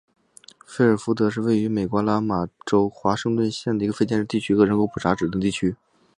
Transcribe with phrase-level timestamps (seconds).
[0.65, 5.75] 费尔福德是位于美国阿拉巴马州华盛顿县的一个非建制地区和人口普查指定地区。